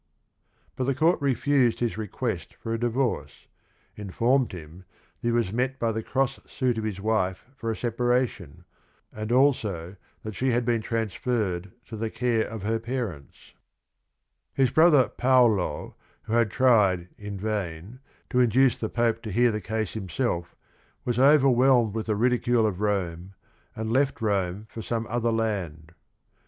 But 0.75 0.85
the 0.85 0.95
court 0.95 1.21
refused 1.21 1.79
his 1.79 1.95
request 1.95 2.55
for 2.55 2.73
a 2.73 2.79
divorce— 2.79 3.45
informed 4.03 4.51
him 4.51 4.83
that 5.21 5.27
he 5.27 5.31
was 5.31 5.53
met 5.53 5.77
by 5.77 5.91
the 5.91 6.01
cross 6.01 6.39
suit 6.47 6.79
of 6.79 6.83
his 6.83 6.99
wife 6.99 7.45
for 7.55 7.69
a 7.69 7.75
separation, 7.75 8.65
and 9.13 9.31
also 9.31 9.97
that 10.23 10.33
she 10.33 10.49
had 10.49 10.65
been 10.65 10.81
transferred 10.81 11.71
to 11.85 11.95
the 11.95 12.09
care 12.09 12.47
of 12.47 12.63
her 12.63 12.79
parents. 12.79 13.53
COUNT 14.55 14.55
GUIDO 14.55 14.55
FRANCESCHINI 14.55 14.65
65 14.65 14.65
His 14.65 14.71
brother 14.73 15.09
Paolo 15.09 15.95
who 16.23 16.33
had 16.33 16.49
tried 16.49 17.07
in 17.19 17.37
vain 17.37 17.99
to 18.31 18.39
in 18.39 18.49
duce 18.49 18.79
the 18.79 18.89
Pope 18.89 19.21
to 19.21 19.31
hear 19.31 19.51
the 19.51 19.61
case 19.61 19.93
himself 19.93 20.55
was 21.05 21.19
over 21.19 21.47
whelmed 21.47 21.93
with 21.93 22.07
the 22.07 22.15
ridicule 22.15 22.65
of 22.65 22.81
Rome, 22.81 23.35
and 23.75 23.93
left 23.93 24.19
Rome 24.19 24.65
for 24.67 24.81
some 24.81 25.05
other 25.11 25.31
land. 25.31 25.93